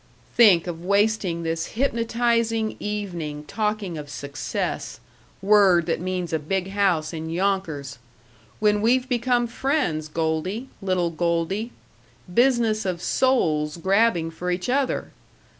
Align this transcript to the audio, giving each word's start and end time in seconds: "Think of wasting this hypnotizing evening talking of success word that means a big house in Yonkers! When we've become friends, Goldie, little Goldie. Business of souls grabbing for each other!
"Think 0.35 0.65
of 0.65 0.83
wasting 0.83 1.43
this 1.43 1.73
hypnotizing 1.77 2.75
evening 2.79 3.43
talking 3.43 3.99
of 3.99 4.09
success 4.09 4.99
word 5.43 5.85
that 5.85 5.99
means 5.99 6.33
a 6.33 6.39
big 6.39 6.69
house 6.71 7.13
in 7.13 7.29
Yonkers! 7.29 7.99
When 8.59 8.81
we've 8.81 9.07
become 9.07 9.45
friends, 9.45 10.07
Goldie, 10.07 10.69
little 10.81 11.11
Goldie. 11.11 11.71
Business 12.33 12.83
of 12.83 12.99
souls 12.99 13.77
grabbing 13.77 14.31
for 14.31 14.49
each 14.49 14.69
other! 14.71 15.11